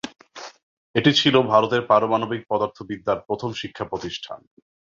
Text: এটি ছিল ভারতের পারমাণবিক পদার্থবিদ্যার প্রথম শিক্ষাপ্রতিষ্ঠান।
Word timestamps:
এটি 0.95 1.11
ছিল 1.19 1.35
ভারতের 1.51 1.81
পারমাণবিক 1.89 2.41
পদার্থবিদ্যার 2.51 3.19
প্রথম 3.27 3.49
শিক্ষাপ্রতিষ্ঠান। 3.61 4.39